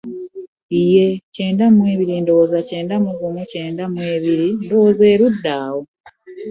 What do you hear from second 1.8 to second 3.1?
ebiri ndowooza, kyenda